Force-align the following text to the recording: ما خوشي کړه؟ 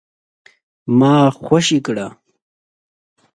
ما 0.99 1.15
خوشي 1.43 1.79
کړه؟ 1.85 2.07